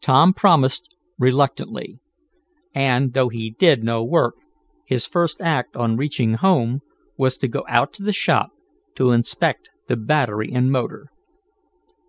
Tom 0.00 0.34
promised, 0.34 0.94
reluctantly, 1.18 1.98
and, 2.76 3.12
though 3.12 3.28
he 3.28 3.50
did 3.58 3.82
no 3.82 4.04
work, 4.04 4.36
his 4.86 5.04
first 5.04 5.40
act, 5.40 5.74
on 5.74 5.96
reaching 5.96 6.34
home, 6.34 6.78
was 7.16 7.36
to 7.38 7.48
go 7.48 7.64
out 7.66 7.92
to 7.94 8.04
the 8.04 8.12
shop, 8.12 8.50
to 8.94 9.10
inspect 9.10 9.68
the 9.88 9.96
battery 9.96 10.52
and 10.52 10.70
motor. 10.70 11.08